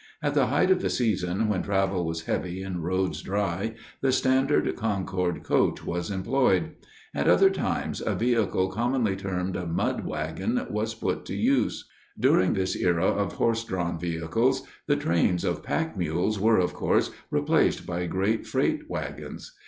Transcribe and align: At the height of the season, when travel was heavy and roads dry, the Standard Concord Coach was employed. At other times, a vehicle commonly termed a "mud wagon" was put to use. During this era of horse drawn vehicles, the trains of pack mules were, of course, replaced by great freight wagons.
At 0.23 0.33
the 0.33 0.47
height 0.47 0.71
of 0.71 0.81
the 0.81 0.89
season, 0.89 1.47
when 1.47 1.61
travel 1.61 2.07
was 2.07 2.23
heavy 2.25 2.63
and 2.63 2.83
roads 2.83 3.21
dry, 3.21 3.75
the 4.01 4.11
Standard 4.11 4.75
Concord 4.75 5.43
Coach 5.43 5.85
was 5.85 6.09
employed. 6.09 6.71
At 7.13 7.27
other 7.27 7.51
times, 7.51 8.01
a 8.03 8.15
vehicle 8.15 8.71
commonly 8.71 9.15
termed 9.15 9.55
a 9.55 9.67
"mud 9.67 10.03
wagon" 10.07 10.65
was 10.71 10.95
put 10.95 11.23
to 11.25 11.35
use. 11.35 11.87
During 12.19 12.53
this 12.53 12.75
era 12.75 13.05
of 13.05 13.33
horse 13.33 13.63
drawn 13.63 13.99
vehicles, 13.99 14.63
the 14.87 14.95
trains 14.95 15.43
of 15.45 15.61
pack 15.61 15.95
mules 15.95 16.39
were, 16.39 16.57
of 16.57 16.73
course, 16.73 17.11
replaced 17.29 17.85
by 17.85 18.07
great 18.07 18.47
freight 18.47 18.89
wagons. 18.89 19.51